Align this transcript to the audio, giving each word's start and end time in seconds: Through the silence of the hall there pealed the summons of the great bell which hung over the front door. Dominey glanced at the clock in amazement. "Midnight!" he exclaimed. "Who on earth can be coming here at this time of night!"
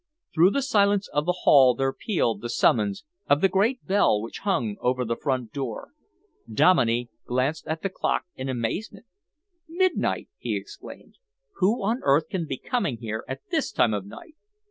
Through 0.33 0.49
the 0.49 0.63
silence 0.63 1.07
of 1.09 1.27
the 1.27 1.41
hall 1.43 1.75
there 1.75 1.93
pealed 1.93 2.41
the 2.41 2.49
summons 2.49 3.05
of 3.29 3.39
the 3.39 3.47
great 3.47 3.85
bell 3.85 4.19
which 4.19 4.39
hung 4.39 4.75
over 4.81 5.05
the 5.05 5.15
front 5.15 5.53
door. 5.53 5.89
Dominey 6.51 7.11
glanced 7.27 7.67
at 7.67 7.83
the 7.83 7.89
clock 7.89 8.25
in 8.35 8.49
amazement. 8.49 9.05
"Midnight!" 9.69 10.27
he 10.39 10.57
exclaimed. 10.57 11.19
"Who 11.57 11.83
on 11.83 11.99
earth 12.01 12.29
can 12.29 12.47
be 12.47 12.57
coming 12.57 12.97
here 12.97 13.23
at 13.27 13.41
this 13.51 13.71
time 13.71 13.93
of 13.93 14.07
night!" 14.07 14.33